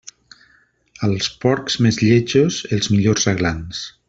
[1.09, 3.89] Als porcs més lletjos, els millors aglans.